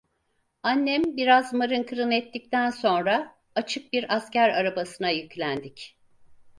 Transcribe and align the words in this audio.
Annem 0.63 1.17
biraz 1.17 1.53
mırın 1.53 1.83
kırın 1.83 2.11
ettikten 2.11 2.69
sonra, 2.69 3.35
açık 3.55 3.93
bir 3.93 4.15
asker 4.15 4.49
arabasına 4.49 5.09
yüklendik. 5.09 5.97